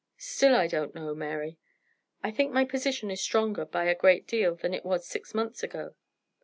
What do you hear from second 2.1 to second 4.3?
I think my position is stronger by a great